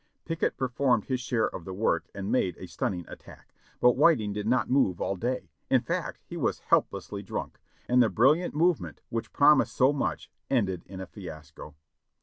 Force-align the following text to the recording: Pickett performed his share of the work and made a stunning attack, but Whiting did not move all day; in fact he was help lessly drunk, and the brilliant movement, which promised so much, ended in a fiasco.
Pickett 0.25 0.57
performed 0.57 1.05
his 1.05 1.19
share 1.19 1.47
of 1.47 1.63
the 1.63 1.75
work 1.75 2.07
and 2.15 2.31
made 2.31 2.57
a 2.57 2.65
stunning 2.65 3.07
attack, 3.07 3.53
but 3.79 3.93
Whiting 3.95 4.33
did 4.33 4.47
not 4.47 4.67
move 4.67 4.99
all 4.99 5.15
day; 5.15 5.51
in 5.69 5.81
fact 5.81 6.21
he 6.25 6.35
was 6.35 6.57
help 6.57 6.89
lessly 6.89 7.23
drunk, 7.23 7.59
and 7.87 8.01
the 8.01 8.09
brilliant 8.09 8.55
movement, 8.55 9.01
which 9.09 9.31
promised 9.31 9.75
so 9.75 9.93
much, 9.93 10.31
ended 10.49 10.81
in 10.87 11.01
a 11.01 11.05
fiasco. 11.05 11.75